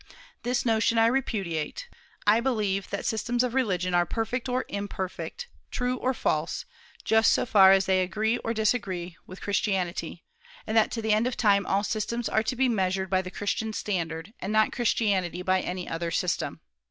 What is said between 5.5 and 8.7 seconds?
true or false, just so far as they agree or